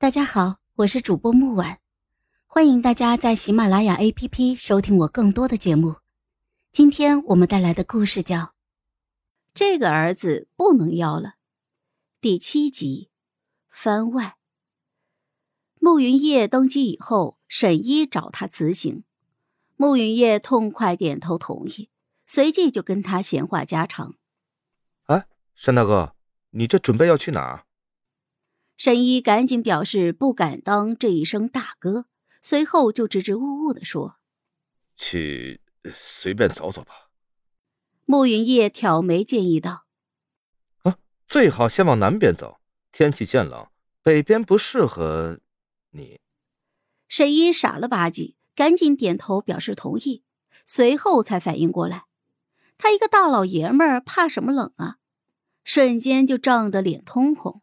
[0.00, 1.78] 大家好，我是主播木婉，
[2.46, 5.96] 欢迎大家在喜马拉雅 APP 收听我更多的节目。
[6.72, 8.38] 今天我们带来的故事叫
[9.52, 11.28] 《这个儿子不能要了》
[12.18, 13.10] 第七集
[13.68, 14.38] 番外。
[15.78, 19.04] 慕云烨登基以后，沈一找他辞行，
[19.76, 21.90] 慕云烨痛快点头同意，
[22.24, 24.14] 随即就跟他闲话家常。
[25.04, 26.14] 哎，沈大哥，
[26.52, 27.66] 你这准备要去哪儿？
[28.80, 32.06] 沈一赶紧表示不敢当这一声大哥，
[32.40, 34.16] 随后就支支吾吾的说
[34.96, 35.60] ：“去
[35.92, 37.10] 随便走走吧。”
[38.06, 39.84] 慕云夜挑眉建议道
[40.84, 40.96] ：“啊，
[41.26, 42.58] 最好先往南边走，
[42.90, 43.68] 天气渐冷，
[44.02, 45.40] 北边不适合
[45.90, 46.18] 你。”
[47.06, 50.24] 沈一傻了吧唧，赶紧点头表示同意，
[50.64, 52.06] 随后才反应过来，
[52.78, 54.96] 他一个大老爷们儿怕什么冷啊？
[55.64, 57.60] 瞬间就涨得脸通红。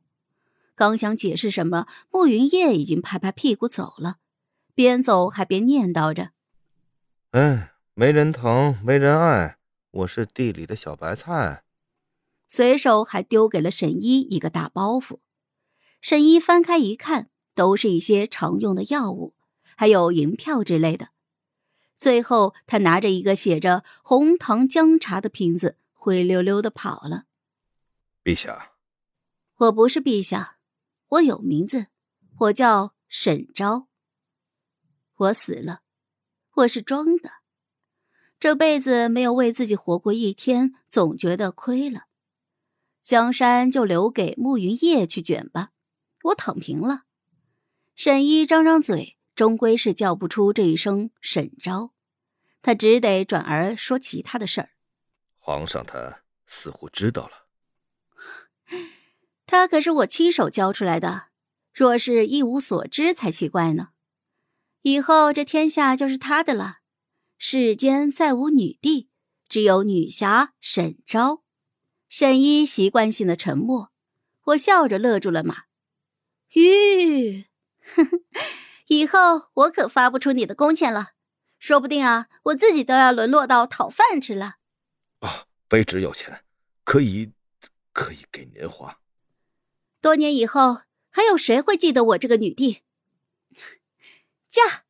[0.78, 4.18] 刚想解释什么，慕云夜已经拍拍屁股走了，
[4.76, 6.34] 边走还边念叨着
[7.34, 9.58] ：“哎，没人疼，没人爱，
[9.90, 11.64] 我是地里的小白菜。”
[12.48, 15.18] 随手还丢给了沈一一个大包袱。
[16.00, 19.34] 沈一翻开一看，都是一些常用的药物，
[19.76, 21.10] 还有银票之类的。
[21.96, 27.24] 最后，他拿着一个写着“红糖姜茶”的瓶子，灰溜溜的跑了。
[28.24, 28.74] 陛下，
[29.56, 30.57] 我不是陛下。
[31.10, 31.88] 我有名字，
[32.40, 33.88] 我叫沈昭。
[35.16, 35.82] 我死了，
[36.56, 37.32] 我是装的。
[38.40, 42.08] 这辈子没有为自己活过一天，总觉得亏了。
[43.02, 45.72] 江山就留给慕云夜去卷吧，
[46.24, 47.06] 我躺平了。
[47.96, 51.94] 沈一张张嘴，终归是叫不出这一声沈昭，
[52.62, 54.72] 他只得转而说其他的事儿。
[55.40, 57.47] 皇上他似乎知道了。
[59.48, 61.30] 他可是我亲手教出来的，
[61.74, 63.90] 若是一无所知才奇怪呢。
[64.82, 66.80] 以后这天下就是他的了，
[67.38, 69.10] 世间再无女帝，
[69.48, 71.44] 只有女侠沈昭。
[72.10, 73.92] 沈一习惯性的沉默，
[74.46, 75.64] 我笑着勒住了马。
[76.50, 77.46] 吁，
[78.88, 81.12] 以后我可发不出你的工钱了，
[81.58, 84.56] 说不定啊，我自己都要沦落到讨饭吃了。
[85.20, 86.44] 啊，卑职有钱，
[86.84, 87.32] 可以，
[87.94, 89.00] 可以给您花。
[90.08, 92.82] 多年以后，还有谁会记得我这个女帝？
[94.50, 94.86] 驾！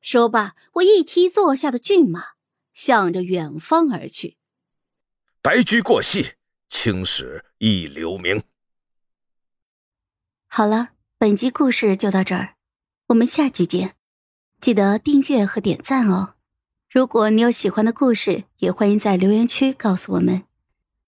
[0.00, 2.34] 说罢，我一踢坐下的骏马，
[2.72, 4.36] 向着远方而去。
[5.42, 6.34] 白驹过隙，
[6.68, 8.44] 青史亦留名。
[10.46, 12.54] 好了，本集故事就到这儿，
[13.08, 13.96] 我们下集见，
[14.60, 16.34] 记得订阅和点赞哦。
[16.88, 20.44] 如果你有喜欢的故事，也欢迎在留言区告诉我们。